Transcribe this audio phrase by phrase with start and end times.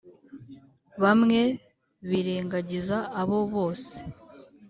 [1.03, 1.41] bamwe
[2.09, 3.95] birengagiza abo bose